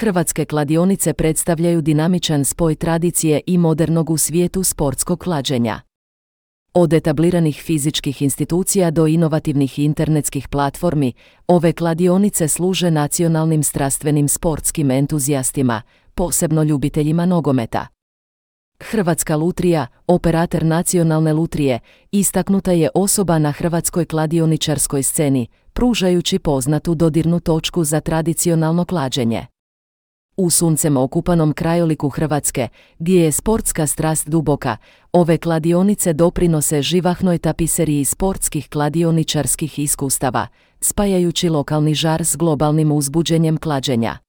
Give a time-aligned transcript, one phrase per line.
[0.00, 5.80] Hrvatske kladionice predstavljaju dinamičan spoj tradicije i modernog u svijetu sportskog klađenja.
[6.74, 11.12] Od etabliranih fizičkih institucija do inovativnih internetskih platformi,
[11.46, 15.82] ove kladionice služe nacionalnim strastvenim sportskim entuzijastima,
[16.14, 17.86] posebno ljubiteljima nogometa.
[18.80, 21.80] Hrvatska lutrija, operator nacionalne lutrije,
[22.12, 29.46] istaknuta je osoba na hrvatskoj kladioničarskoj sceni, pružajući poznatu dodirnu točku za tradicionalno klađenje.
[30.40, 34.76] U suncem okupanom krajoliku Hrvatske, gdje je sportska strast duboka,
[35.12, 40.46] ove kladionice doprinose živahnoj tapiseriji sportskih kladioničarskih iskustava,
[40.80, 44.27] spajajući lokalni žar s globalnim uzbuđenjem klađenja.